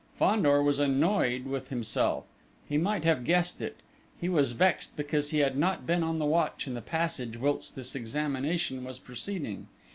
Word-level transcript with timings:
Fandor 0.17 0.63
was 0.63 0.79
annoyed 0.79 1.45
with 1.45 1.69
himself: 1.69 2.25
he 2.67 2.75
might 2.75 3.03
have 3.03 3.23
guessed 3.23 3.61
it! 3.61 3.77
He 4.19 4.29
was 4.29 4.53
vexed 4.53 4.95
because 4.97 5.29
he 5.29 5.37
had 5.41 5.55
not 5.55 5.85
been 5.85 6.01
on 6.01 6.17
the 6.17 6.25
watch 6.25 6.65
in 6.65 6.73
the 6.73 6.81
passage 6.81 7.37
whilst 7.37 7.75
this 7.75 7.93
examination 7.93 8.83
was 8.83 8.97
proceeding. 8.97 9.67